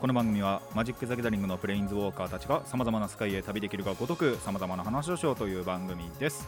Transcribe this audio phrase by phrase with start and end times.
[0.00, 6.46] この番組はマジック・ザ・ギャザリングのプレインズウォーカーたちがさまざまな世界へ旅できるがごとくさまざまな話をしようという番組です。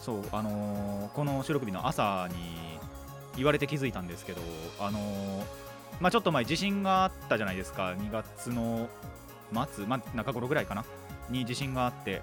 [0.00, 2.36] そうあのーこの収録日の朝に
[3.36, 4.40] 言われて気づいたんですけど
[4.78, 5.44] あのー
[5.98, 7.96] まあちょっと前地震があったじゃないですか。
[7.98, 8.88] 2月の
[9.74, 10.84] 末、まあ、中頃ぐらいかな？
[11.30, 12.22] に地震があって。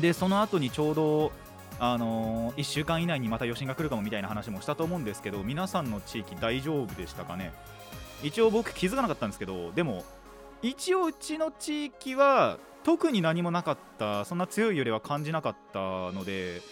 [0.00, 1.30] でその後にちょうど
[1.78, 7.52] あの1週間以内にまた余震が来るかもみたいな話もしたと思うんですけど皆さんの地域大丈夫でしたかね？
[8.22, 10.04] 一応僕気づかなかったんですけどでも
[10.62, 15.78] 一応うちの地域は特に何もなかったそんな強い揺れは感じなかった
[16.12, 16.62] ので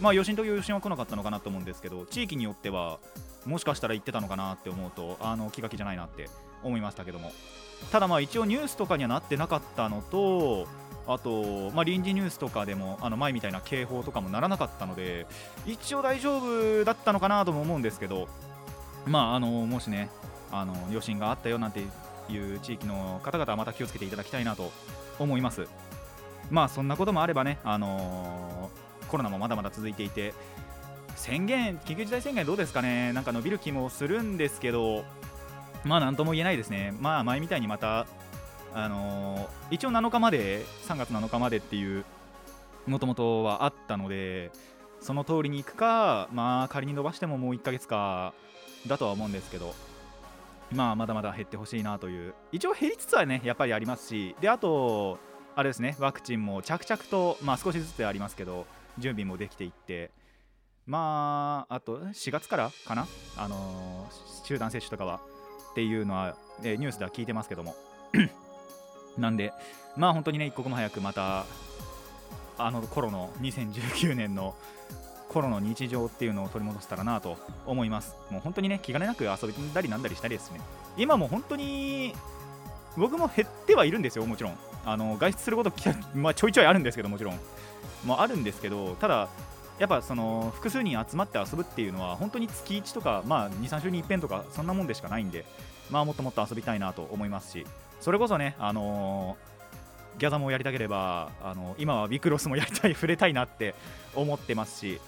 [0.00, 2.98] まあ余震という余震は来なかったのかなと思うんですけど地域によっては
[3.46, 6.28] もしかしたら行ってたのかなって思うとあの気が気じゃないなって
[6.62, 7.32] 思いましたけども。
[7.90, 10.68] ただまあ一応ニュースとかにはなってなかったのと
[11.06, 15.26] あと、まあ、臨時ニュースとかでもあの前みたいな警報とかもならなかったので
[15.66, 18.28] 一応大丈夫だったのかなとも思うんですけど
[19.06, 20.10] まああのもしね
[20.52, 21.84] あの余震があったよなんてい
[22.36, 24.72] う地域の方々はまた気をつけていただきたいなと
[25.18, 25.66] 思います。
[26.50, 28.70] まあそんなこともあればねあの
[29.08, 30.34] コロナもまだまだ続いていて
[31.14, 33.12] 宣言緊急事態宣言どうですかね。
[33.12, 35.04] なんか伸びる気もするんですけど
[35.84, 36.94] まあなんとも言えないですね。
[37.00, 38.06] まあ前みたいにまた
[38.74, 42.04] あのー一応7日まで3月7日までっていう
[42.86, 44.50] もともとはあったので
[45.00, 48.32] その通りに行くかまあ仮に伸ばしてももう1ヶ月か
[48.86, 49.74] だとは思うんですけど。
[50.72, 52.34] まあまだまだ減ってほしいなという。
[52.52, 55.18] 一応減りつつはねやっぱりありますしであと
[55.56, 58.66] あれですねワクチンも着々とまあ少しずつでありますけど
[58.98, 60.10] 準備もできていって
[60.86, 63.06] まああと4月からかな？
[63.36, 65.20] あのー集団接種とかは
[65.70, 67.74] っていうのは、えーニュースでは聞いてますけども。
[69.18, 69.52] なんで
[69.96, 71.44] まあ本当にね一刻も早くまた
[72.58, 74.54] あの頃の2019年の
[75.30, 78.16] 頃の日常っていうのを取り戻せたらなと思います。
[78.30, 80.60] もう本当にね気兼ねなく遊びだりなんだりしたりですね。
[80.96, 82.14] 今も本当に
[82.96, 84.58] 僕も減ってはいるんですよもちろん。
[84.84, 85.72] あの外出すること
[86.14, 87.40] まあ、ちょいちょいあるんですけどもちろん。
[88.04, 89.28] もあるんですけどただ
[89.78, 95.44] やっぱその複数人集まって遊ぶっていうのは本当に月1とか、まあ、23週に一遍とかそんなもんでしかないんで、
[95.90, 97.66] まあ、もっともっと遊びたいなと思いますし
[98.00, 99.50] それこそね、あのー
[100.18, 103.74] ギャザもやりたければ、あの今はビクロスもやりたい触れたいなって
[104.14, 105.00] 思ってますし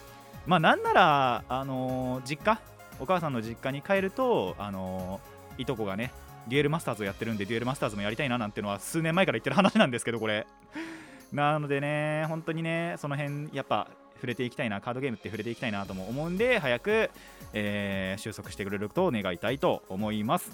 [0.46, 2.60] まあなんなら、あのー実家
[3.00, 6.12] お母さんの実家に帰ると、あのーいとこがね
[6.48, 10.46] デュエルマスターズをやってるんでデュエルマスターズもやりたいななんてのは数年前から言ってる話なんですけどこれ。
[11.32, 17.10] なのでね本当にねその辺やっぱ触れていきたいなカードゲームって触れていきたいなとも思うんで早く、
[17.52, 20.50] えー収束してくれることを願いたいと思います。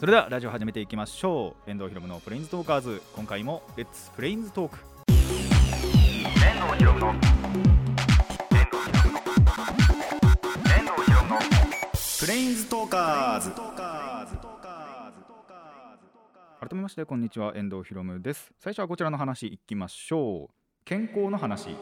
[0.00, 1.70] それではラジオ始めていきましょう。
[1.70, 3.02] 遠藤ひろむのプレインズトーカーズ。
[3.14, 4.78] 今回もレッツプレインズトーク
[5.08, 7.73] 遠藤ひろむの
[12.24, 13.50] プレインズトーカーズ。
[16.58, 17.52] 改めましてこんにちは。
[17.54, 18.50] 遠藤ひろむです。
[18.58, 20.54] 最初はこちらの話いきましょう。
[20.86, 21.76] 健康の話。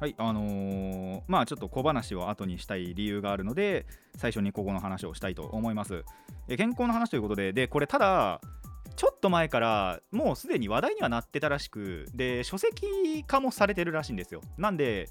[0.00, 3.86] はいあのーまあちょっと小話を後にしたい理由があるので
[4.18, 6.04] 最初にここの話をしたいと思います。
[6.46, 8.40] え健康の話ということででこれただ
[8.94, 14.42] ちょっと前からもうすでに話題にはなってたらしくで書籍化もされてるらしいんですよ。
[14.56, 15.10] なんで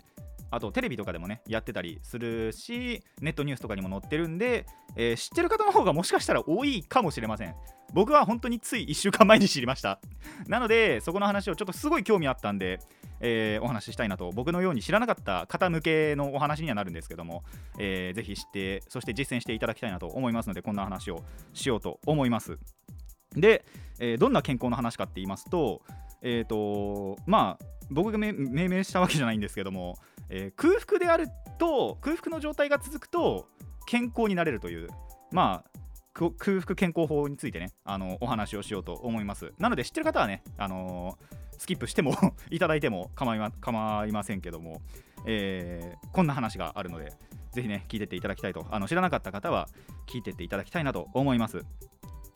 [0.53, 7.55] あとテレビとかでもねやってたりするしネットニュースとかにも載ってるんで、えー知ってる方の方がもしかしたら多いかもしれません。
[7.93, 9.99] 僕は本当につい1週間前に知りました。
[10.47, 12.79] なのでそこの話をちょっとすごい興味あったんで、
[13.19, 14.29] えーお話ししたいなと。
[14.31, 17.43] 僕のように知らなかった方向けのお話にはなるんですけども、
[17.79, 22.59] えーぜひ知ってそして実践していただきたいなと思いますのでこんな話をしようと思います。
[23.35, 23.65] で、
[23.99, 25.81] えーどんな健康の話かって言いますと
[26.23, 29.97] えっ、とまあ僕が命名したわけじゃないんですけども、
[30.29, 31.27] えー空腹である
[31.59, 33.47] と空腹の状態が続くと
[33.85, 34.89] 健康になれるという
[35.31, 35.79] まあ
[36.13, 39.53] 空腹健康法についてねあのお話をしようと思います。
[39.57, 42.13] なので知ってる方はね、あのースキップしても
[42.49, 44.81] いただいても構いま構いませんけども、
[45.25, 47.13] えーこんな話があるので
[47.51, 48.65] ぜひね聞いてっていただきたいと。
[48.69, 49.67] あの知らなかった方は
[50.07, 51.61] 聞いてっていただきたいなと思います。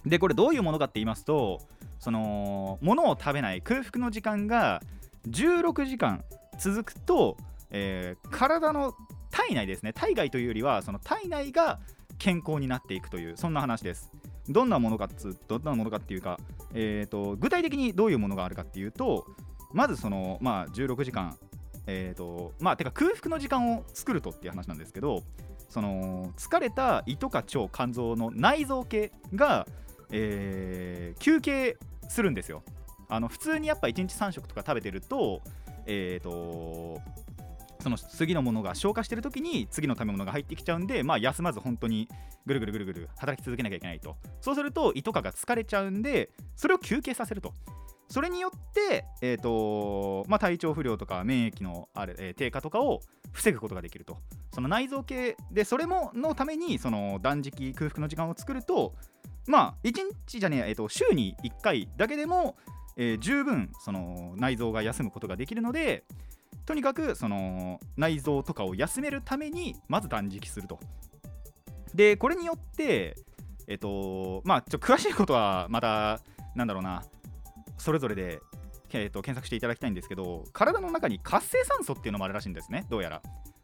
[0.05, 1.59] でこれどういうものかって言いますと
[1.99, 4.81] その物を食べない空腹の時間が
[5.27, 6.23] 16時間
[6.59, 7.37] 続くと、
[7.71, 8.93] えー体の
[9.29, 9.93] 体内ですね。
[9.93, 11.79] 体外というよりはその体内が
[12.17, 14.11] 健康になっていくというそんな話です。
[14.49, 16.39] どんなものかっつどんなものかっていうか、
[16.73, 19.25] えー、と具体的にどういうものがあるかっていうと
[19.73, 21.37] まずその、まあ、16時間
[21.89, 25.23] えーとまあ、てか空腹の時間を作るとっていう話なんですけど
[25.69, 29.65] その疲れた胃とか腸肝臓の内臓系が、
[30.11, 31.77] えー、休憩
[32.09, 32.61] するんですよ。
[33.09, 35.41] あの普通にやっぱ1日3食とか食べてると
[35.85, 37.01] えーと
[37.87, 42.09] その次のものが消化してる時に次の食べ物が入ってきちゃうんで、まあ、休まず本当に
[42.45, 44.17] ぐるぐるぐるぐる働き続けなきゃいけないと。
[44.41, 47.53] そうすると胃とかが疲れちゃうんでそれを休憩させると。
[48.09, 53.01] それによって、えーとまあ、体調不良とか免疫のあれ、えー、低下とかを
[53.33, 54.17] 防ぐことができると。
[54.53, 58.95] その内臓系でそれものためにその断食空腹の時間を作ると
[59.45, 59.93] まあ1
[60.27, 62.57] 日じゃねえ、えーと、週に1回だけでも、
[62.97, 66.03] えー、十分その内臓が休むことができるので
[66.65, 70.79] とにかくその内臓とかを休めるためにまず断食すると。
[71.93, 73.15] でこれによって
[73.67, 76.19] えっ、とまあちょ詳しいことはまた
[76.55, 77.03] なんだろうな。
[77.77, 78.41] それぞれで、
[78.91, 82.85] えーと、検索していただきたいんですけど体の中に活性酸素っていうのもあるらしいんですね。
[82.89, 83.21] どうやら。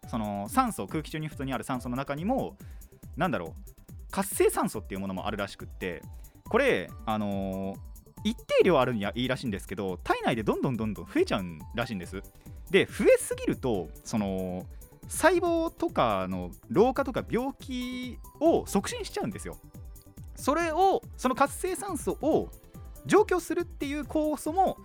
[0.07, 2.57] その酸素空気中に普通にある酸素の中にも
[3.17, 4.11] なんだろう。
[4.11, 6.03] 活性酸素っていうものもあるらしくって。
[6.47, 7.92] これあのー、
[8.23, 11.43] 一定量あるにはいいらしいんですけど体内でどんどんどんどん増えちゃう
[11.75, 12.21] らしいんです。
[12.69, 14.65] で増えすぎるとその
[15.07, 19.57] 細胞とかの老化とか病気を促進しちゃうんですよ。
[20.35, 22.49] それをその活性酸素を
[23.05, 24.77] 除去するっていう酵素も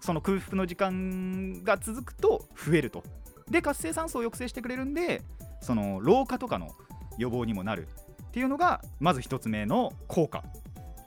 [0.00, 3.02] その空腹の時間が続くと増えると。
[3.50, 5.22] で活性酸素を抑制してくれるんで
[5.60, 6.74] その老化とかの
[7.18, 7.88] 予防にもなる
[8.22, 10.42] っていうのがまず1つ目の効果。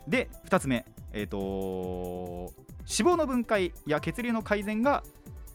[0.07, 5.04] で2つ目えっ、ー、と脂肪の分解や血流の改善が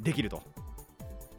[0.01, 0.43] できると。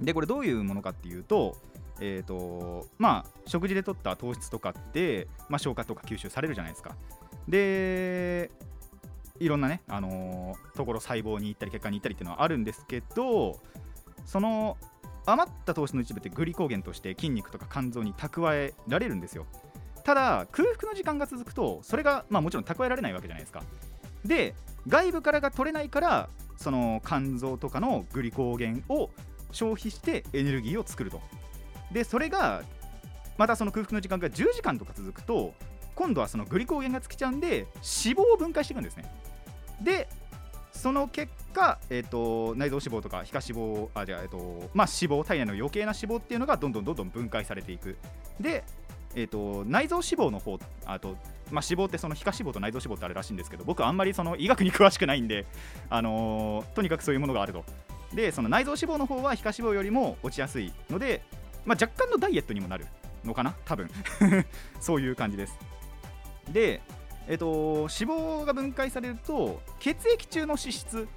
[0.02, 1.56] でこれどういうものかっていうと
[2.00, 6.96] えーとまあ、食事で取った糖質とかって、まあ、消化とか吸収されるじゃないですか。
[7.48, 8.52] で
[9.40, 13.60] いろんなね、あのー、ところ細胞に行ったり血管に行ったりっていうのはあるんですけど
[14.26, 14.78] その
[15.26, 19.46] 余った糖質の一部ってグリコーゲンとして筋肉とか肝臓に蓄えられるんですよ。
[20.04, 23.64] ただ空腹の時間が続くとそれが、まあ、もちろん蓄えられないわけじゃないですか。
[24.26, 24.54] で
[24.88, 29.10] 外部からが取れないからその肝臓とかのグリコーゲンを
[29.52, 31.22] 消費してエネルギーを作ると。
[31.92, 32.64] でそれが
[33.38, 35.54] またその空腹の時間が10時間とか続くと
[35.96, 39.06] 今度はそのグリコーゲンが尽きちゃうんで脂肪を分解していくんですね。
[39.82, 40.08] で
[40.72, 47.98] その結果、えーと、内臓脂肪とか皮下脂肪あじゃあ、えーとまあ、脂肪体内の余計な脂肪っていうのがどんどんどんどん分解されていく。
[48.40, 48.64] で、
[49.16, 51.16] えーと、内臓脂肪の方あと、
[51.50, 55.46] まあ、脂肪ってその皮下脂肪と内臓脂肪ってあるらしいんですけど僕あんまりその医学に詳しくないんで、
[55.90, 57.64] あのー、とにかくそういうものがあると。
[58.14, 61.22] でその内臓脂肪の方は皮下脂肪よりも落ちやすいので、
[61.66, 62.86] まあ、若干のダイエットにもなる
[63.24, 63.56] のかな？
[63.66, 63.90] 多分。
[64.80, 65.58] そういう感じです。
[66.52, 66.82] で
[67.28, 71.08] えっと、脂肪が分解されると血液中の脂質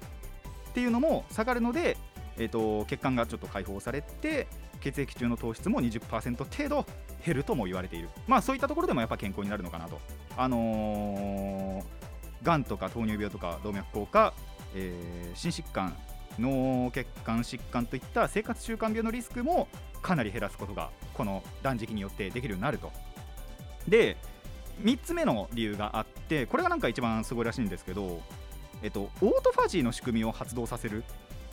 [0.71, 1.97] っていうのも下がるので、
[2.37, 4.47] えっと、血管がちょっと解放されて
[4.81, 6.85] 血液中の糖質も20%程度
[7.25, 8.09] 減るとも言われている。
[8.27, 9.99] まあそういったところでもやっぱ健康になるのかなと。
[10.37, 14.33] あのー、がんとか糖尿病とか動脈硬化、
[14.75, 15.95] えー、心疾患
[16.39, 19.67] 脳血管疾患といった生活習慣病のリスクも
[20.01, 22.91] かなり減らすことがこの断食によってできるようになると。
[23.87, 24.17] で
[24.83, 28.21] 3つ目の理由があってこれがなんか一番すごいらしいんですけど、
[28.81, 31.03] えっと、オートファジーの仕組みを発動させる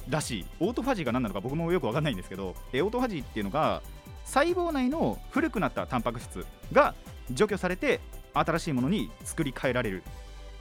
[0.08, 0.44] らしい。
[0.61, 3.83] オートファジーが何なのか僕もよく分かんないんですけどえオートファジーっていうのが
[4.25, 6.95] 細胞内の古くなったタンパク質が
[7.31, 8.00] 除去されて
[8.35, 10.02] 新しいものに作り変えられる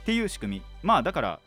[0.02, 0.62] っていう仕組み。
[0.82, 1.40] まあだから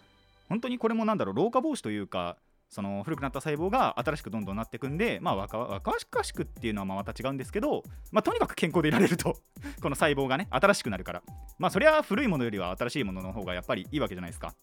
[0.47, 2.37] 本当にこれもなんだろう老化防止というか
[2.69, 9.37] その古くなった細胞が新しくどんどんなっていくんで、まあ、若々しくっていうのはまた違うんですけど、まあ、とにかく健康でいられると。
[9.81, 11.23] この細胞がね新しくなるから。
[11.57, 14.53] まあそりゃ古いものよりは新しいものの方がやっぱりいいわけじゃないですか。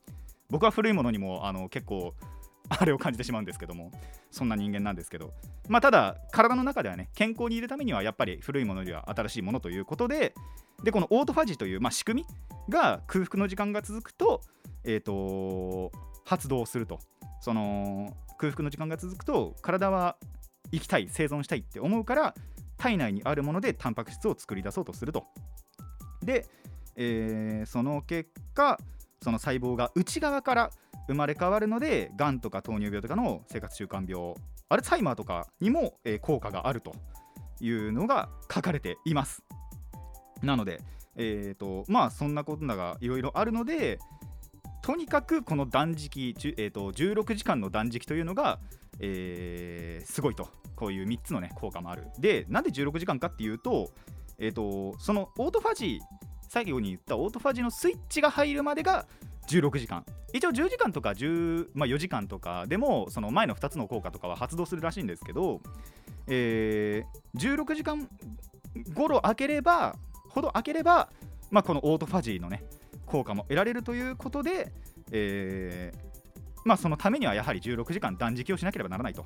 [0.48, 2.14] 僕は古いものにもあの結構
[2.78, 3.92] あれを感じてしまうんですけども
[4.30, 5.32] そんな人間なんですけど。
[5.68, 10.34] まあただ体の中ではね健康にいるためにはやっぱり古いものよりは新しいものということで
[10.84, 14.42] でこのオートファジーという、まあ、仕組みが空腹の時間が続くと,、
[14.84, 15.90] えーと
[16.24, 17.00] 発動すると。
[17.40, 20.16] その空腹の時間が続くと体は
[20.72, 22.34] 生きたい生存したいって思うから
[22.76, 25.24] 体内にあるものでタンパク質を作り出そうとすると。
[26.22, 26.46] で、
[26.96, 28.78] えー、その結果
[29.22, 30.70] その細胞が内側から
[31.08, 34.34] 生まれ変わるのでがんとか糖尿病とかの生活習慣病
[34.68, 36.94] アルツハイマーとかにも、えー、効果があると
[37.60, 39.42] いうのが書かれています。
[40.42, 40.80] なので
[41.18, 43.98] えーとまあそんなことがいろいろあるので
[44.82, 48.60] とにかくこの断食、えーと、16時間の断食というのが、
[49.00, 50.48] えー、すごいと。
[50.76, 52.04] こういう3つの、ね、効果もある。
[52.20, 53.90] でなんで16時間かっていうと,、
[54.38, 56.00] えーと、そのオートファジー
[56.48, 59.06] 最後に言ったオートファジーのスイッチが入るまでが
[59.48, 65.60] 16時間一応10時間とか10、まあ、4時間とかでもその前の2つの効果とかは発動するらしいんですけど、
[66.26, 68.08] えー、16時間
[68.94, 69.96] 頃開ければ
[70.28, 71.08] ほど開ければ、
[71.50, 72.64] まあ、このオートファジーのね
[73.06, 74.72] 効果も得られるということで、
[75.12, 79.24] えー、まあ、そのためにはやはり16時間断食をしなければならないと。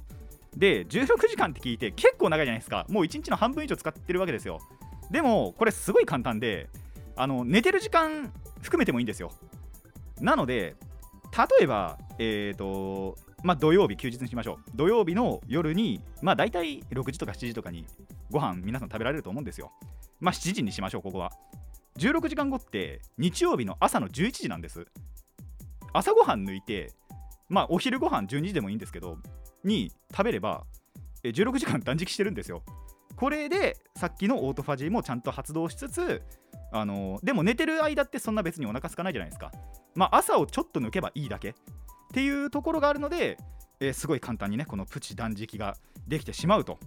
[0.56, 2.84] で、16時間って聞いて結構長いじゃないですか。
[2.88, 4.60] もう1日の半分以上使ってるわけですよ。
[5.10, 6.68] でも、これすごい簡単で、
[7.16, 9.32] あの寝てる時間含めてもいいんですよ。
[10.20, 10.76] なので、
[11.58, 14.76] 例えば、えーとまあ、土曜日、休日にしましょう。
[14.76, 17.86] 土曜日の夜に、まあ、大体6時とか7時とかに
[18.30, 19.72] ご飯皆さん食べられると思うんですよ。
[20.20, 21.32] まあ、7時にしましょう、ここは。
[21.98, 24.86] 16時間後って日曜日の朝の11時なんです。
[25.92, 26.92] 朝ごはん抜いて
[27.48, 29.18] まあお昼ご飯12時でもいいんですけど
[29.64, 30.64] に食べれば
[31.24, 32.62] 16時間断食してるんですよ
[33.16, 36.22] これでさっきのオートファジーもちゃんと発動しつつ
[36.72, 39.52] あのでも寝てる間ってそんな別にお腹空かないじゃないですか。
[39.94, 41.54] まあ朝をちょっと抜けばいいだけっ
[42.12, 43.38] ていうところがあるので、
[43.80, 46.78] えー、すごい簡単にねこのプチ断食ができてしまうと。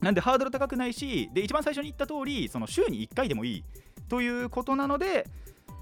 [0.00, 3.64] なんでハードル高くないしで一番最初に言った通りその週に1回でもいい
[4.08, 5.26] ということなので、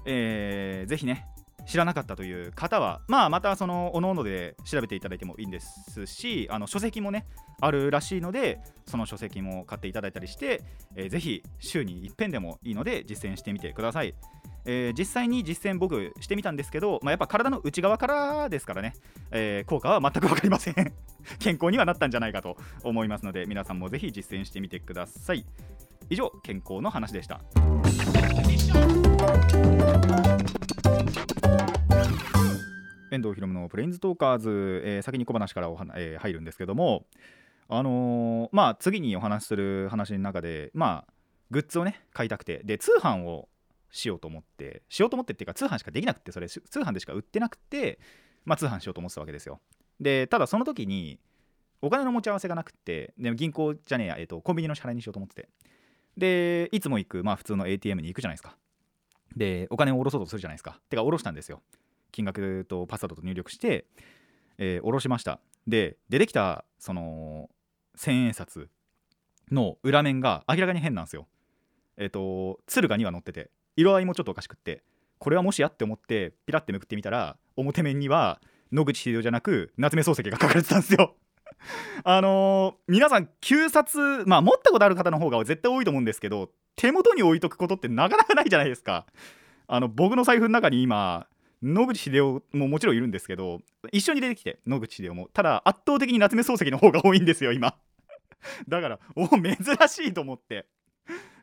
[0.05, 1.27] えー、ぜひね
[1.65, 7.25] 知らなかったという方は、まあ、またそのおのおので調べていただいてもいいんですしあの書籍もね
[7.61, 10.63] あるらしいのでその書籍も買っていただいたりして、
[10.95, 14.13] えー、ぜひ週に一遍でもいいので実践してみてください。
[14.65, 18.93] えー、実際に実践僕してみたんですけど、まあ、やっぱ体の内側からですからね、
[19.31, 20.75] えー、効果は全く分かりません。
[21.39, 25.45] 健康にはなったんじゃないかと思いますので皆さんもぜひ実践してみてください。
[26.09, 27.41] 以上健康の話でした。
[33.13, 37.05] 遠藤ひろむのプレインズトーカーズ、えー、先に小話からおは、えー、入るんですけども、
[37.69, 41.13] あのー、まあ、次にお話しする話の中で、まあ、
[41.51, 43.47] グッズをね買いたくてで通販を
[43.91, 47.99] しようと思ってしようと思ってっていうか通販しかできなくてそれ通販でしか売ってなくて、
[48.45, 49.59] まあ、通販しようと思ってたわけですよ。
[49.99, 51.19] でただその時に
[51.81, 55.49] お金の持ち合わせがなくてで銀行じゃねえや、えーと、コンビニの支払いにしようと思ってて。
[56.15, 58.55] でいつも行く、まあ、普通の ATM に行くじゃないですか。
[59.35, 60.79] でお金を下ろそうとするじゃないですか。
[60.89, 61.61] てか下ろしたんですよ。
[62.13, 63.85] 金額とパスワードと入力して、
[64.57, 65.41] えー、下ろしました。
[65.67, 67.49] で出てきたその
[67.95, 68.69] 千円札
[69.51, 71.27] の裏面が明らかに変なんですよ。
[71.97, 74.83] えっ、ー、と鶴が2は載ってて色合いもちょっとおかしくって
[75.19, 78.39] これはもしやって思ってピラってめくってみたら表面には
[78.71, 81.15] 野口英世じゃなく夏目漱石が書かれてたんですよ。
[82.03, 89.05] あのー、皆さん旧札まあ持ったことある方の方が絶対多いと思うんですけど手元に置いとくことってなかなかないじゃないですか。
[89.67, 91.27] あの僕の財布の中に今
[91.63, 93.61] 野口英世ももちろんいるんですけど
[93.93, 95.29] 一緒に出てきて野口英世も。
[95.31, 97.77] ただ圧倒的に夏目漱石の方が多いんですよ今。
[98.67, 100.67] だからお珍しいと思って。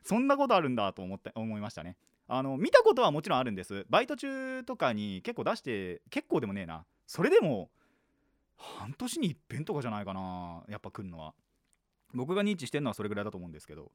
[0.03, 1.97] そんなことあるんだと思って思いましたね。
[2.27, 3.85] あの見たことはもちろんあるんです。
[3.89, 6.85] バイト中とかに結構出して結構でもねえな。
[7.07, 7.71] それでも
[8.57, 11.33] 半年に一遍とかじゃないかなやっぱ来るのは。
[12.13, 13.91] 僕が認知してるのはそれぐらいだと思うんですけど。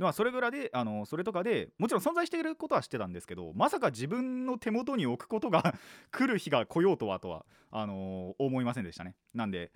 [0.00, 5.74] まあ、それぐらいであのそれとかでもちろん存在していることは知ってたんですけどまさか自分の手元に置くことが
[6.10, 9.14] 来る日が来ようとはとはあのー、思いませんでしたね。
[9.34, 9.70] なんで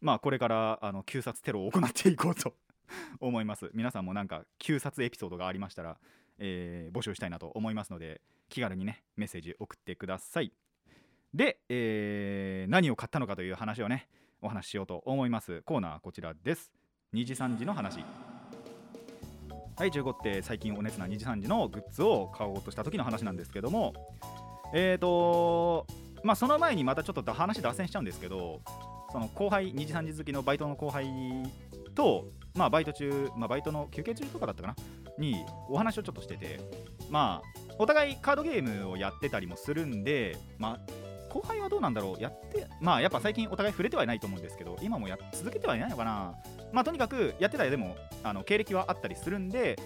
[0.00, 2.54] まあこれからあの旧殺テロを行っていこうと
[3.18, 3.68] 思います。
[3.74, 5.98] 皆さんもなんか旧殺エピソードがありましたら、
[6.38, 10.52] えー、募集したいなと思いますので気軽にねメッセージ送ってください。
[11.34, 14.08] で、えー、何を買ったのかという話をね
[14.40, 15.62] お話ししようと思います。
[15.62, 16.72] コーナーこちらです。
[17.14, 18.04] 2時3時の話。
[19.78, 23.92] はい15って最近お熱な2時3時のグッズを買おうとした時の話なんですけども
[24.72, 25.86] えーと
[26.22, 28.62] まあその前にまたちょっと話脱線しちゃうんですけど
[29.12, 31.06] その後輩2時3時好きのバイトの後輩
[31.94, 34.76] とまあバイト中、まあ、バイトの休憩中とかだったかな？
[35.18, 36.58] にお話をちょっとしてて
[37.10, 42.22] まあお互いカードゲームをやってたりもするんでまあ後輩はどうなんだろう？
[42.22, 46.34] やってまあやっぱ最近お互い触れてはいないと思うんですけど今もや続けてはいないのかな？
[46.72, 49.78] まあとにかくやってたらでもあの経歴はあったりするんで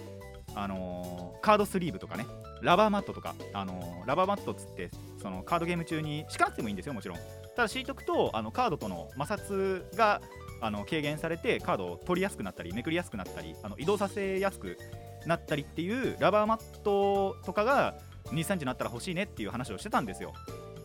[0.53, 2.25] あのー、カードスリーブとかね
[2.61, 7.17] ラバーマットとか、あのー、ラバーマットっつってそのカードゲーム中に敷かなくてもいいんですよもちろん。
[7.55, 10.21] ただ敷いとくとあのカードとの摩擦が
[10.61, 14.77] あの軽減されてカードを取りやすくなったりめくりやすくなったりあの移動させやすく
[15.25, 17.95] なったりっていうラバーマットとかが
[18.27, 20.33] 23時になったら欲しいねっていう話をしてたんですよ。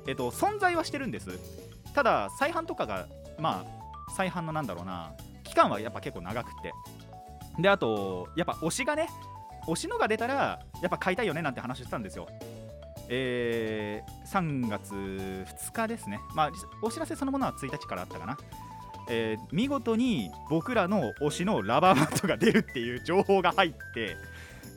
[0.07, 1.31] えっと、存在はしてるんです。
[1.95, 3.07] ただ再販とかが
[3.39, 5.13] まあ再販のなんだろうな
[5.45, 6.73] 期間はやっぱ結構長くて。
[7.59, 9.09] であとやっぱ推しがね
[9.67, 12.29] 推しのが出たらやっぱ買いたいよねなんて話してたんですよ。
[13.09, 16.21] えー、3月2日ですね。
[16.35, 16.51] まあ
[16.83, 18.37] お知らせそのものは1日からあったかな。
[19.09, 24.17] えー、見事に僕らの推しのラバーマットが出るっていう情報が入って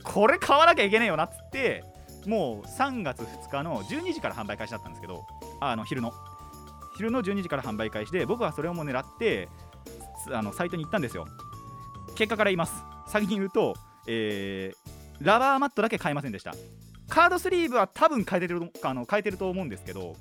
[0.03, 1.83] これ買わなきゃいけねえよなっつって
[2.25, 5.25] もう3月2日の12時から販売開始だったんですけど
[5.59, 6.13] あの昼の。
[6.97, 9.47] 昼の12時から販売開始で僕はそれをも狙って
[10.31, 11.25] あのサイトに行ったんですよ。
[12.15, 12.73] 結果から言います。
[13.07, 13.73] 先に言うと、
[14.05, 16.53] えー、ラバーマットだけ買えませんでした。
[17.07, 20.15] カードスリーブは多分変えてるあの変えてると思うんですけど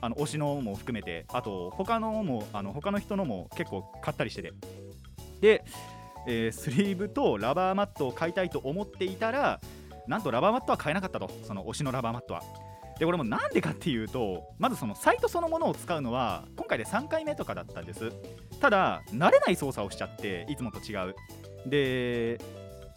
[0.00, 4.52] あの推しのも含めてあと他のもあの他の人のも結構買ったりしてて。
[5.40, 5.64] で、
[6.26, 9.58] えー、スリーブとラバーマットを買いたいと思っていたら
[10.10, 11.30] なんとラバーマットは買えなかったと。
[11.44, 12.42] その推しのラバーマットは。
[12.98, 18.12] でこれもなんでかっていうとまずそのサイトそのものを使うのは今回で3回目とかだったんです。
[18.60, 21.14] ただ慣れない操作をしちゃっていつもと違う。
[21.64, 22.38] で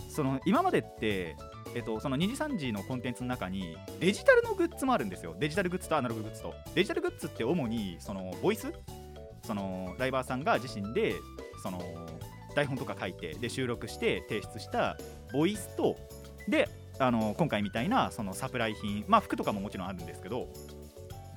[0.09, 1.35] その今までって
[1.75, 5.35] えっと、その2次3次のコンテンツの中にデジタルのグッズもあるんですよ。
[5.39, 6.53] デジタルグッズとアナロググッズと。
[6.75, 8.71] デジタルグッズって主にそのボイス？
[9.43, 11.15] そのライバーさんが自身で
[11.61, 11.81] その
[12.55, 14.97] 台本とか書いてで収録して提出した
[15.31, 15.95] ボイスと
[16.47, 16.69] で
[17.07, 20.47] あの今回みたいなそのサプライ品まあ服とかももちろんあるんですけど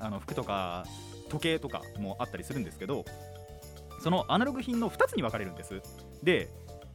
[0.00, 0.84] あの服とか
[1.28, 3.04] 時計とかもあったりするんですけど
[4.00, 5.80] そのアナログ品の2つに分かれるんです。
[6.22, 6.48] で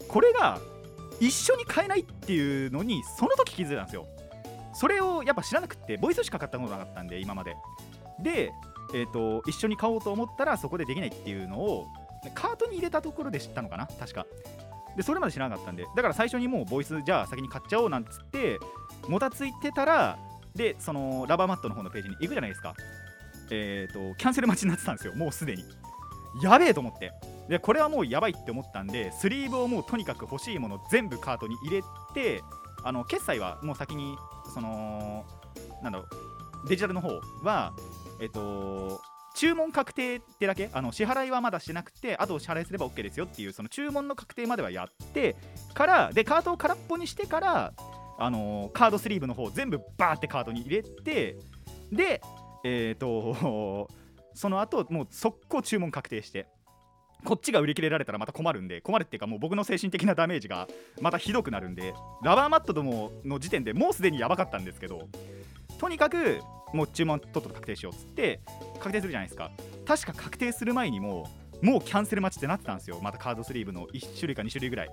[0.07, 0.59] これが
[1.19, 4.07] 一緒に買えないっていうのにその時気づいたんですよ。
[4.73, 7.55] それをやっぱ知らなくてボイスしか買ったことなかったんで今まで。
[8.21, 8.51] で、
[8.93, 11.87] えーと、一緒に買おうと思ったらそこでできないっていうのを
[12.33, 14.25] カートに入れたところで知ったのかな確か。
[14.95, 18.59] でそれまで知らなかったんでだから最初にもうボイスじゃあ先に買っちゃおうなんつって
[19.07, 20.17] もたついてたら
[20.55, 22.75] でそのラバーマットの方のページに行くじゃないですか。
[23.51, 25.63] えっ、ー、とキャンセル待ちになってたんですよもうすでに。
[26.41, 27.11] やべえと思って。
[27.49, 31.83] でこれはもうやばいって思ったんでスリーブをもうとにかく欲しいもの全部カートに入れ
[32.13, 32.41] て
[32.83, 34.15] あの決済はもう先に
[34.53, 35.25] その
[35.83, 36.05] なんだろ
[36.63, 37.09] うデジタルの方
[37.43, 37.73] は
[38.21, 39.01] えっと
[39.33, 45.35] 注文確定ってだけあの支払いはまだしなくてあと支払いすれば OK ですよっていうその注文の確定まではやって
[45.73, 47.73] からでカートを空っぽにしてから
[48.17, 51.37] あのカードスリーブの方全部バーってカートに入れて
[51.91, 52.21] で
[52.63, 53.89] えっ、ー、と
[54.33, 56.47] その後もう速攻注文確定して
[57.23, 60.67] こっちが売り切れられたらまた困るんで困るっていうかもう僕の精神的なダメージが
[61.01, 65.07] またひどくなるんでラバーマットどもの時点でもうすでにやばかったんですけど
[65.77, 66.41] とにかく
[66.73, 68.41] もう注文とっとと確定しようっつって
[68.79, 69.51] 確定するじゃないですか。
[69.85, 71.27] 確か確定する前にも
[71.61, 72.99] もうキャンセル待ちってなってたんですよ。
[73.01, 74.89] またカードスリーブの1種類か2種類ぐらい。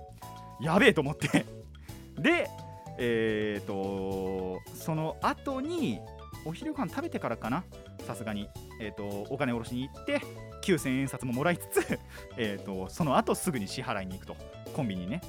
[0.61, 1.45] やべえと思って。
[2.17, 2.49] で
[2.97, 5.99] えーとその後に
[6.45, 7.63] お昼ご飯食べてからかな。
[8.09, 10.19] さすがに、えーと、お金下ろしに行って
[10.63, 11.99] 9000円札ももらいつつ、
[12.37, 14.35] えと、その後すぐに支払いに行くと。
[14.73, 15.21] コンビニにね。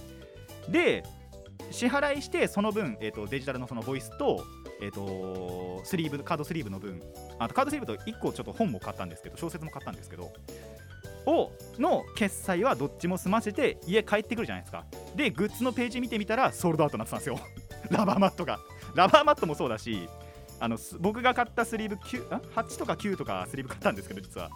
[0.68, 1.04] で
[1.70, 4.42] 支払いしてその分、えーと、デジタルのそのボイスと,、
[4.80, 7.02] えー、とスリーブカードスリーブの分。
[7.38, 10.32] あとカードスリーブと1個ちょっと本も買ったんですけど小説も買ったんですけど
[11.26, 14.84] をの決済はどっちも済ませて家帰ってくるじゃないですか。
[15.14, 17.38] でグッズのページ見てみたらソールドアウトになってたんですよ。
[17.90, 18.58] ラバーマットが。
[18.94, 20.08] ラバーマットもそうだし
[20.58, 24.50] あの僕が買ったスリーブ9 8とか9とかスリーブ買ったんですけど実は。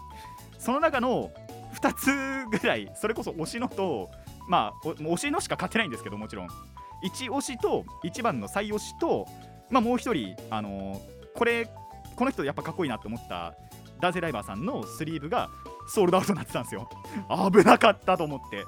[0.57, 1.31] その中の
[1.75, 4.09] 2つぐらいそれこそ推しのと
[4.47, 6.47] まあ推しのしか買ってないんですけどもちろん。
[7.03, 9.27] 1推しと1番の最推しと、
[9.69, 11.01] まあ、もう1人あの
[11.35, 11.67] これ
[12.15, 13.55] この人やっぱかっこいいなって思った
[14.01, 15.49] 男性ライバーさんのスリーブが
[15.87, 16.89] ソールドアウトになってたんですよ。
[17.51, 18.63] 危なかったと思って。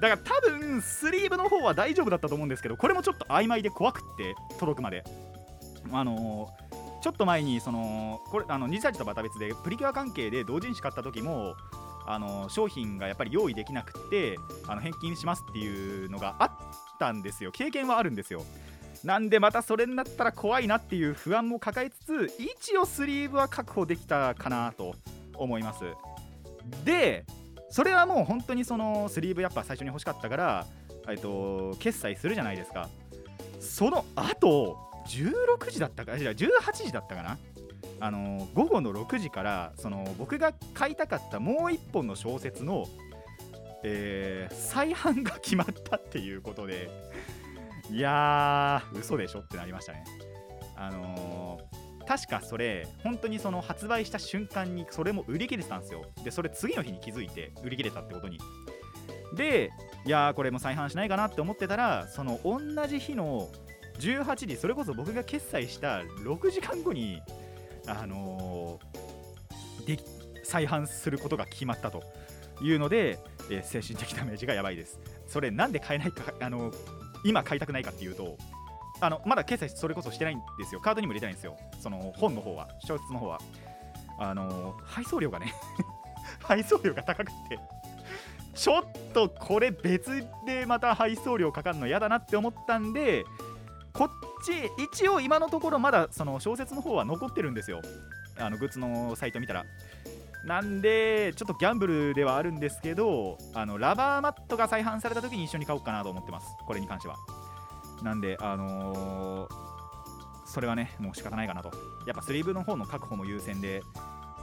[0.00, 5.04] だから多分スリーブの方は大丈夫だったと思うんですけどこれもちょっと曖昧で怖くって届くまで。
[5.92, 6.64] あのー
[7.04, 11.54] ちょっと前にそのこれあの2歳児とまた別でプリキュア関係で同人誌買った時も
[12.06, 16.50] あの商品がやっぱり用意できなくてあの返金しますっていうのがあっ
[16.98, 17.52] たんですよ。
[17.52, 18.42] 経験はあるんですよ。
[19.04, 24.96] なんでまたそれになったら怖いなっていう不安も抱えつつ一応スリーブは確保できたかなと
[25.34, 25.84] 思います。
[26.84, 27.26] で
[27.68, 30.66] それはもう本当にそのスリーブやっぱ最初に欲しかったから、
[31.08, 32.88] えっと、決済するじゃないですか。
[33.60, 37.38] その後16時だったかじゃ18時だったかな。
[38.00, 42.86] あの午後の6時からその僕が買いたかったもう1本の小説の、
[43.82, 46.88] えー、再販が決まったっていうことで。
[47.90, 50.04] いやー嘘でしょってなりましたね。
[50.76, 56.04] あのー、確かそれ本当にその発売した瞬間にそれも売り切れてたんですよ。
[56.24, 58.38] でそれ次の日に気づいて売り切れたってことに。
[59.34, 59.70] で
[60.06, 63.48] いやーこれも再販しないかなって思ってたらその同じ日の
[63.98, 67.20] 18時それこそ僕が決済した6時間後に
[67.86, 70.02] あのー、で
[70.42, 72.02] 再販することが決まったと
[72.62, 73.18] いうので、
[73.50, 74.98] えー、精神的ダメージがやばいです。
[75.26, 78.36] それなんで買えないかあのー、今買いたくないかっていうと
[79.00, 80.80] あのまだ決済それこそしてないんですよ。
[80.80, 81.56] カードにも入れてないんですよ。
[81.80, 83.40] その本の方は小説の方は。
[84.18, 85.52] あの配送料がね
[86.40, 87.58] 配送料が高くて
[88.54, 93.24] ちょっとこれ別でまた配送料かかるの嫌だなって思ったんで
[93.92, 94.10] こっ
[94.44, 97.80] ち一応今のところまだその小説の方は残ってるんですよ。
[98.36, 99.64] あのグッズのサイト見たら。
[100.44, 106.46] なんでちょっとギャンブルではあるんですけどあのラバーマットが再販された時に一緒に買おうかなと思ってます。
[106.66, 107.16] これに関しては。
[108.02, 111.72] なんであのー、それはねもう仕方ないかなと。
[112.06, 113.82] やっぱスリーブの方の確保も優先で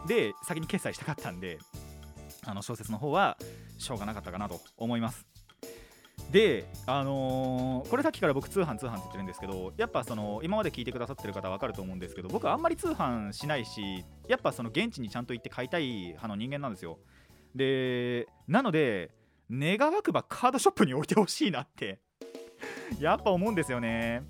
[0.08, 1.60] で先に決済したかったんで
[2.46, 3.38] あの小説の方は
[3.78, 5.31] しょうがなかったかなと思います。
[6.32, 17.00] で、あのー、これさっきから僕通販通販って言ってるんですけどやっぱその今まで聞いてくださってる方は分かると思うんですけど僕あんまり通販しないしやっぱその現地にちゃんと行って買いたい派の人間なんですよ。
[17.54, 19.12] でなので
[19.52, 22.00] 願わくばカードショップに置いてほしいなって
[23.00, 24.24] やっぱ思うんですよね。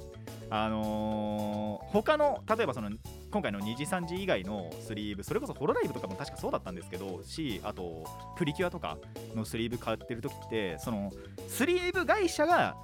[0.50, 2.90] あのー、他の例えばその
[3.32, 8.04] 今回の2時3時以外のスリーブそれこそホロライブとかも確かそうだったんですけどしあと
[8.36, 8.98] プリキュアとか
[9.34, 11.12] のスリーブ買ってる時ってその
[11.48, 12.76] スリーブ会社が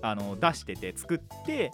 [0.00, 1.72] あの出してて作って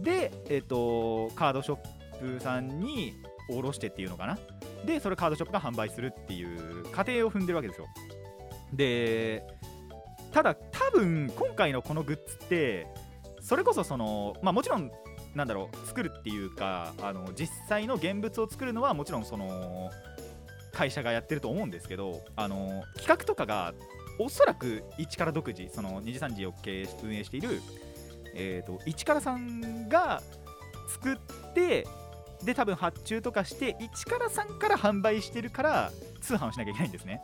[0.00, 1.74] で、えっと、カードショ
[2.20, 3.14] ップさんに
[3.50, 4.38] おろしてっていうのかな？
[4.84, 7.86] でそれカードショップが販売するっていう過程を踏んでるわけですよ。
[8.72, 9.44] で
[10.32, 12.86] ただ多分今回のこのグッズって
[13.40, 14.90] それこそそのまあもちろん
[15.36, 19.90] なんだろう作るっていうかあの実際の現物を作るのはもちろんその
[20.72, 23.74] 会社がやってると思うんですけどあの企画とかが
[24.18, 27.60] おそらく一から独自その2時3時を経営運営している、
[28.34, 30.22] えーと、一からさんが
[30.88, 31.16] 作っ
[31.54, 31.86] て
[32.42, 37.20] で多分発注とかして一からさんから販売してるから通販をしなきゃいけないんですね。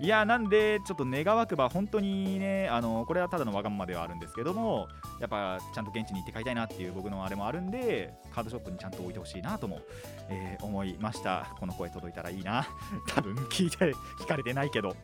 [0.00, 4.88] いやなんでちょっと願わくば本当にねあのこれはただのわがままではあるんですけども
[5.20, 9.80] やっぱちゃんと現地に行って買いたいなっていう僕のあれもあるんでカードショップにちゃんと置いてほしいなとも、
[10.28, 11.54] えー、思いました。
[11.58, 12.66] この声届いたらいいな。
[13.06, 14.96] 多分聞いて聞かれてないけど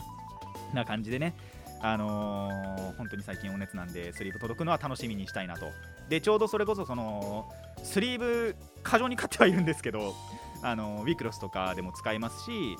[0.74, 1.34] な感じでね。
[1.82, 5.66] あのー、本当に最近お熱なんでスリーブ届くのは楽しみにしたいなと。
[6.10, 7.48] でちょうどそれこそその
[7.82, 10.14] スリーブ過剰に買ってはいるんですけど
[10.62, 12.76] あのウィクロスとかでも使えますし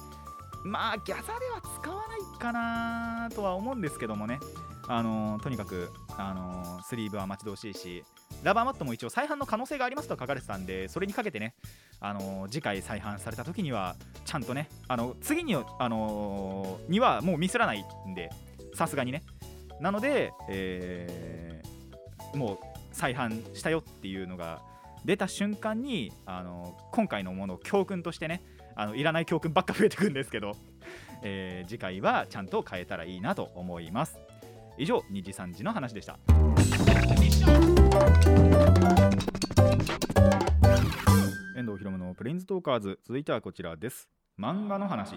[0.65, 4.39] まあギャザでは使わないかなとは思うんですけどもね。
[4.93, 8.05] あのー、とにかく、あのー、スリーブは待ち遠しいし
[8.43, 11.55] ラバーマットも一応再販の可能性がありますと書かれてたんでそれにかけてね、
[12.01, 13.95] あのー、次回再販された時には
[14.25, 18.31] ちゃんとねあの次に,、あのにはもうミスらないんで
[18.75, 19.23] さすがにね。
[19.81, 22.59] なので、えー、もう
[22.93, 24.61] 再販したよっていうのが
[25.05, 28.43] 出た瞬間に、あの今回のものを教訓としてね
[28.81, 30.57] あのいらない教訓ばっか増えてくんですけど、
[31.21, 34.19] えー、次回はちゃんと変えたらいいなと思います。
[34.79, 36.19] 以上2時3時の話でした。
[41.55, 42.99] 遠藤ひろむのプレインズトーカーズ。
[43.05, 44.09] 続いてはこちらです。
[44.39, 45.15] 漫画の話。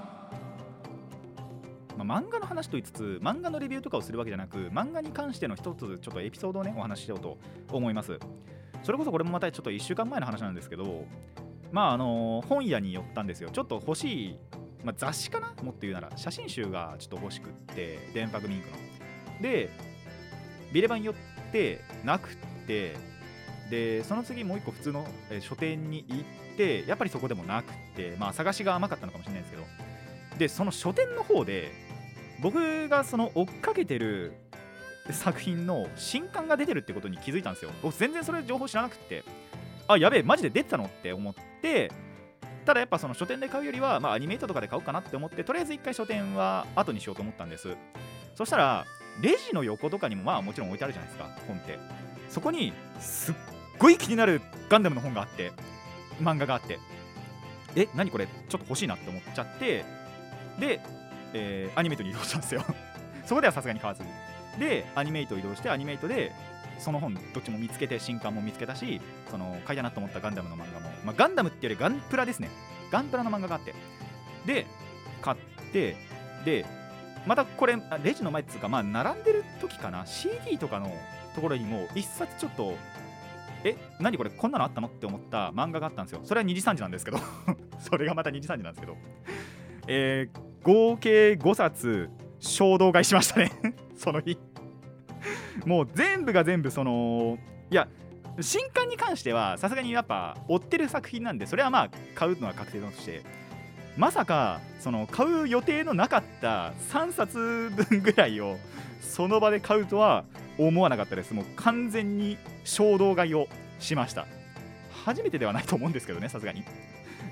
[1.98, 7.38] まあ、漫画の話と言いつつ漫画のレビューとかをするわけじゃなく漫画に関しての一つちょっとエピソードをねお話ししようと
[7.72, 8.20] 思います。
[8.82, 11.06] それこそこれもまたちょっと1週間前の話なんですけど
[11.74, 13.50] まああの本屋に寄ったんですよ。
[13.50, 14.40] ちょっと欲しい、
[14.84, 15.56] まあ、雑誌かな？
[15.64, 16.12] もっと言うなら。
[16.16, 18.78] 写真集がちょっと欲しくって電白ミンクの。
[19.42, 19.72] で
[20.72, 21.16] ビレバン寄っ
[21.52, 22.36] てなくっ
[22.68, 22.96] て
[23.72, 25.08] でその次もう一個普通の、
[25.42, 26.22] 書店に行っ
[26.58, 29.64] てやっぱりそこでもなくってまあ探しが甘かったのかもしれないですけど。
[30.38, 31.72] でその書店の方で
[32.40, 34.34] 僕がその追っかけてる
[35.12, 37.72] 作品の新刊が出てるってことに気づいたんですよ。
[37.82, 39.24] 僕全然それ情報知らなくって。
[39.88, 41.92] あやべえマジで出てたのって思って
[42.66, 47.76] ただやっぱその書店で買うよりは、まあ、アニメートとかで買おうかなって思ってとりあえず一回書店は後にしようと思ったんです。
[48.36, 48.86] そしたら
[49.22, 51.78] レジの横とかにもまあもちろん置いてあるじゃないですか本って
[52.30, 53.36] そこにすっ
[53.78, 55.52] ごい気になるガンダムの本があって
[56.22, 56.80] 漫画があって。
[57.76, 58.28] え何これ？
[58.28, 59.84] ちょっと欲しいなって思っちゃって
[60.60, 60.80] で、
[61.34, 62.64] えー、アニメイトに移動したんですよ。
[63.26, 64.10] そこではさすがに買わずに。
[64.60, 66.32] でアニメイト移動してアニメイトで
[66.80, 72.50] その本どっちも見つけて新刊も見つけたしその買いたなと思ったガンダムの漫画も、まあ、ガンダムっていうよりガンプラですね。
[72.92, 73.74] ガンプラの漫画があって。
[74.46, 74.66] で
[75.22, 75.38] 買っ
[75.72, 75.96] て
[76.46, 76.66] で
[77.26, 80.06] またこれレジの前っつうかまあ並んでる時かな。
[80.06, 80.92] CD とかの
[81.36, 82.76] ところにも一冊ちょっと
[83.64, 86.22] え何これこんなのあったのって思った漫画があったんですよ。
[86.24, 87.20] それは2時3時なんですけど。
[87.80, 88.98] それがまた2時3時なんですけど。
[89.88, 92.10] えー、合計5冊
[92.40, 93.52] 衝動買いしましたね。
[93.96, 94.38] その日。
[95.66, 97.38] もう全部が全部その
[97.70, 97.88] いや
[98.42, 103.22] 新刊に関してはさすがにやっぱ追ってる作品なんでそれはまあ買うのは確定だとして
[103.96, 108.58] まさかその買う予定のなかった3冊分ぐらいを
[109.02, 110.26] その場で買うとは
[110.58, 111.34] 思わなかったです。
[111.34, 113.48] もう完全に衝動買いを
[113.80, 114.26] しました。
[115.06, 116.64] 初めてではないと思うんですけどねさすがに。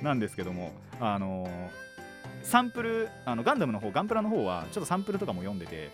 [0.04, 1.50] なんですけどもあのー、
[2.44, 5.90] サンプルあのガンダムの方ガンプラの方はちょっとサンプルとかも読んでて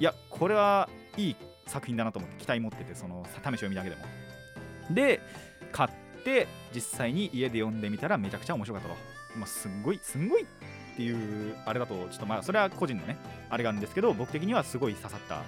[0.00, 1.36] いやこれはいい
[1.68, 4.02] 作品だなと思って期待持っててその試し読みだけでも。
[4.90, 5.20] で
[5.70, 5.90] 買っ
[6.24, 8.96] て実際に家で読んでみたらめちゃくちゃ面白かったと、
[9.36, 10.46] まあ、すんごいすんごいっ
[10.96, 13.18] ていうあれだとちょっとまあそれは個人のね
[13.50, 15.42] あれがあるんですけど僕的にはすごい刺さった、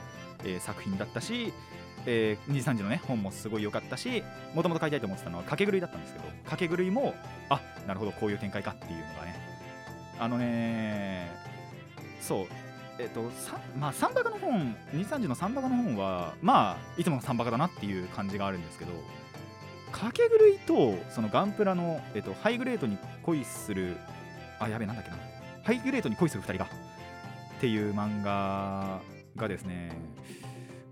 [0.44, 1.52] えー、作品だったし
[2.06, 4.22] えー、2時3時のね本もすごい良かったし
[4.54, 7.14] もともと買いたいと思ってたのは掛け狂いだったんですけど掛け狂いも
[7.48, 9.50] あなるほどこういう展開かっていうのがね。
[10.18, 11.30] あのね
[12.20, 12.46] そう。
[13.00, 13.22] えっ、と
[13.78, 18.92] まあ3バカの本2 3時の3バカの本はまあいつもの3バカだなっていう感じがあるんですけど
[19.90, 23.96] 掛け狂いとそのガンプラの、えっと、ハイグレードに恋する
[24.58, 25.16] あやべえなんだっけな。
[25.62, 29.00] ハイグレートに恋する2人がっていう漫画
[29.36, 29.92] がですね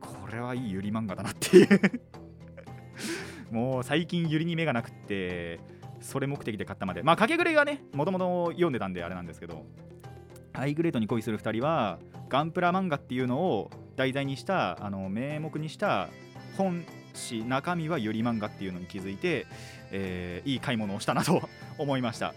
[0.00, 1.80] これはいいゆり漫画だなっていう。
[3.52, 5.60] もう最近ゆりに目がなくって
[6.00, 7.02] それ目的で買ったまで。
[7.02, 9.64] まあ掛けぐれはねもともと読んでたんであれなんですけど
[10.58, 16.08] ハイグレートに恋する2人はガンプラ漫画っていうのを題材にしたあの名目にした
[16.56, 19.46] 本誌中身はゆり漫画っていうのに気づいて、
[19.92, 22.34] えー、いい買い物をしたなと 思いました。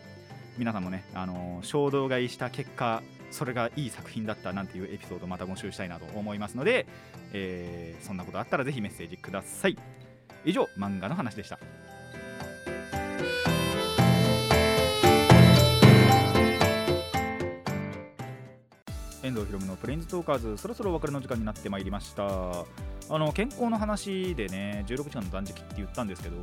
[0.60, 6.86] 皆さんもね、あのー、衝動買いした結果それがいい作品だったなんていうエピソードまた募集したいなと思いますので、
[7.34, 9.75] えー、そんなことあったらぜひメッセージください。
[10.45, 11.57] 以上漫画の話でした。
[19.23, 22.25] 遠藤ひろむのプレインズトーカーズそろそろお別れの時間になってまいりました。
[22.25, 26.38] あの健康の話でね16時間の断食って言ったんですけど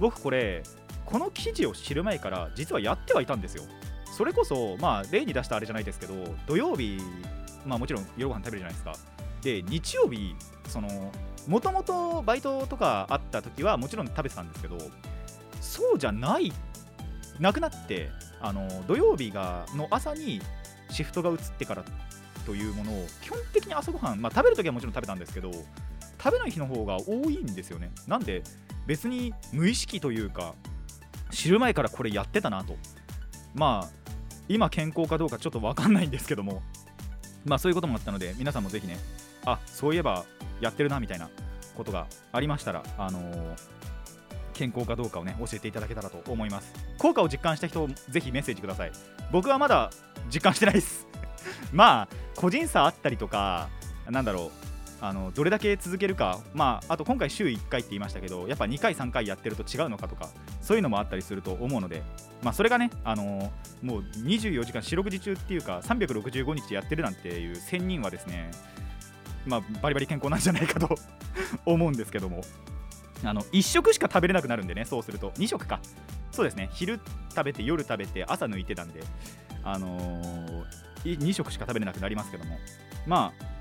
[0.00, 0.62] 僕これ
[1.04, 3.62] この記事を知る前から実はやってはいたんですよ。
[4.16, 6.14] それこそまあ例に出したあれじゃないですけど
[6.46, 6.98] 土曜日
[7.64, 8.94] まあもちろん夜ご飯食べるじゃないですか。
[9.42, 10.34] で日曜日
[10.68, 11.12] その
[11.46, 14.76] もともとバイトとかあった時はもちろん食べてたんですけど
[15.60, 16.52] そうじゃない
[17.38, 20.40] なくなってあの土曜日がの朝に
[20.90, 21.84] シフトが移ってから
[22.44, 25.50] というものを基本的に朝ごはん、まあ、食べるときはもちろん食べたんですけど
[26.22, 27.90] 食べない日の方が多いんですよね。
[28.06, 28.42] なんで
[28.86, 30.54] 別に無意識というか
[31.30, 32.76] 知る前からこれやってたなと。
[33.54, 33.90] まあ
[34.48, 36.62] 今健康かどうかちょっと分かんないんですけども
[37.44, 38.96] まあそういうこともあったので皆さんもぜひね
[39.44, 40.24] あそういえば
[40.60, 41.28] やってるなみたいな
[41.76, 43.56] ことがありましたらあのー、
[44.54, 46.72] 健康かどうかをね教えていただけたらと思います。
[46.98, 48.92] 効果を実感した人ぜひメッセージください。
[49.30, 49.90] 僕はまだ
[50.32, 51.06] 実感してないです。
[51.72, 53.68] まあ個人差あったりとか
[54.08, 54.66] なんだろう
[55.00, 60.28] あのどれだけ続けるか、まあ、あと今回週1回って言いましたけどやっぱ2回3回やってると違うのかとか
[60.62, 62.02] そういうのもあったりすると思うので、
[62.42, 68.50] まあ、それがね、あのー、もう24時間四六時中っていうか365日やってるなんていう1000人はですね、
[69.44, 70.96] まあ、バリバリ健康なんじゃないかと
[71.66, 72.42] 思うんですけども。
[73.24, 75.30] あの1食しか食べれなくなるんでねそうすると。
[75.32, 75.80] 2食か。
[76.36, 76.68] そうですね。
[76.72, 79.02] 昼食べて夜食べて朝抜いてたんで
[79.64, 82.58] あのー、2食しか食べれなくなりますけども。
[83.06, 83.56] まあ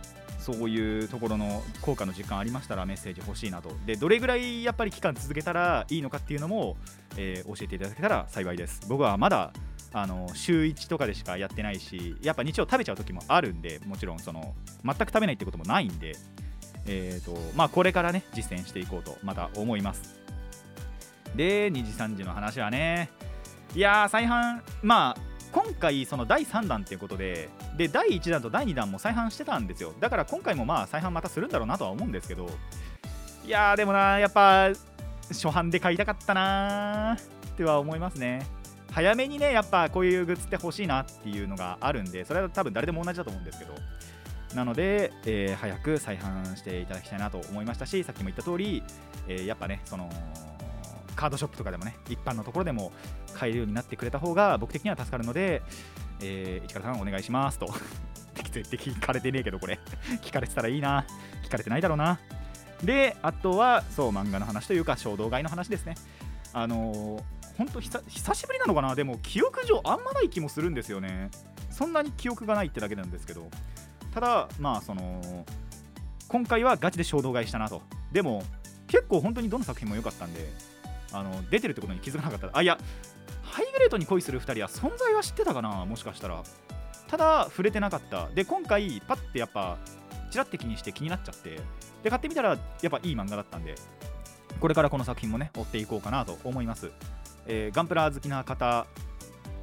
[0.46, 3.72] そういうところの効果の実感ありましたらメッセージ欲しいなと。
[3.88, 6.78] でどれぐらいやっぱり期間続けたらいいのかっていうのも、
[7.18, 8.82] えー、教えていただけたら幸いです。
[8.88, 9.54] 僕はまだ
[9.92, 16.16] あの週1とかでしかやってないしやっぱ日曜食べちゃう時もあるんでもちろんその全く食べないってこともないんで、
[16.86, 20.25] えーとまあ、これからね実践していこうとまた思います。
[21.36, 23.10] で2時3時の話はね。
[23.74, 25.22] いやー再販まあ
[25.52, 29.94] 今回その第3弾っていうことでで第1弾と第2弾も再販してたんですよ。
[30.00, 32.50] だから今回もまあ再販またするんだろうなとは思うんですけど。
[33.46, 34.70] いやーでもなやっぱ
[35.30, 37.22] 初版で買いたかったなーっ
[37.56, 38.46] ては思いますね。
[38.92, 43.74] 早めにねやっぱこういうグッズって欲しいなっていうのがあるんでそれは多分誰でも同じだと思うんですけど。
[44.56, 48.82] なので、えー、早く再販していただきたいなと思いましたしさっきも言った通り、
[49.28, 50.10] えー、やっぱねその
[51.16, 52.92] カードショップとかでもね一般のところでも
[53.34, 55.62] 買えるようになってくれた方が僕的には助かるので、
[56.22, 57.68] えー、市川さんお願いしますと。
[58.52, 59.80] 絶対聞かれてねえけどこれ。
[60.22, 61.06] 聞かれてたらいいな。
[61.44, 62.20] 聞かれてないだろうな。
[62.84, 65.96] であとはそう漫画の話というか衝動買いの話ですね。
[66.54, 67.24] あのー、
[67.58, 68.02] 本当久
[68.34, 68.96] しぶりなのかな。
[68.96, 71.32] でも記憶上あんまない気もするんですよね。
[71.70, 73.50] そんなに記憶がないってだけなんですけど。
[74.14, 75.46] ただまあその
[76.28, 77.82] 今回はガチで衝動買いしたなと。
[78.12, 78.44] でも
[78.88, 80.48] 結構本当にどの作品も良かったんで
[81.12, 82.58] あの出てるってことに気づかなかった。
[82.58, 82.78] あいや
[83.44, 86.44] ハイグレードに恋する2人は存在は知ってたかなもしかしたら。
[87.08, 88.30] ただ触れてなかった。
[88.30, 89.78] で今回パッてやっぱ
[90.32, 91.60] ちらって気にして気になっちゃって。
[92.06, 93.74] で買ってみたらやっぱいい漫画だったんで
[94.60, 96.92] これからこの作品もね追っていこうかなと思います、
[97.48, 98.86] えー、ガンプラ好きな方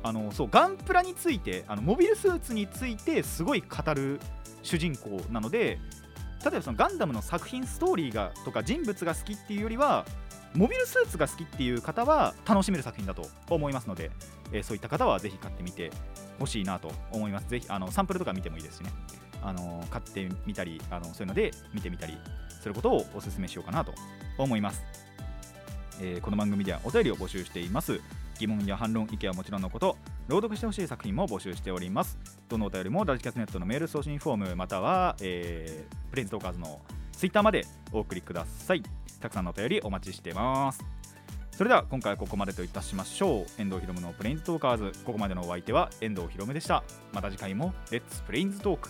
[0.02, 4.18] あのそうガンプラについてあのモビルスーツについてすごい語る
[4.64, 5.78] 主人公なので
[6.44, 10.04] 例えばそのガンダムの作品ストーリーがとか人物が好きっていうよりは
[10.54, 14.10] モビルスーツが好きっていう方は楽しめる作品だと思いますので、
[14.52, 15.90] えー、そういった方はぜひ買ってみて
[16.38, 17.48] ほしいなと思います。
[17.48, 18.90] ぜひあのサンプルとか見てもいいですしね、
[19.42, 22.18] あの買ってみたりあの、そういうので見てみたり
[22.60, 23.94] することをお勧めしようかなと
[24.38, 24.82] 思います。
[26.00, 28.00] えーこの番組ではお便りを募集しています
[28.38, 36.80] 疑問や反論意見はもちろんのこと朗読してほしい作品も募集しておりますどのお便りもラジキャスネットのメール送信フォームまたは、えープレインズトーカーズの
[37.12, 38.82] ツイッターまでお送りください
[39.22, 40.84] たくさんのお便りお待ちしてます。
[41.52, 43.46] それでは今回はここまでといたしましょう。
[43.60, 45.04] 遠藤ひろむのプレインズトーカーズ。
[45.04, 46.82] ここまでのお相手は遠藤ひろむでした。
[47.12, 48.88] また次回もレッツプレインズトーク。